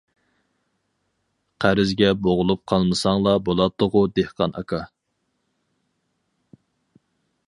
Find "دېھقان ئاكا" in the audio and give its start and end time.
4.21-4.83